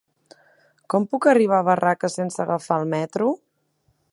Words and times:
Com 0.93 1.05
puc 1.11 1.27
arribar 1.33 1.59
a 1.59 1.67
Barraques 1.67 2.17
sense 2.21 2.43
agafar 2.47 2.81
el 2.85 2.91
metro? 2.95 3.29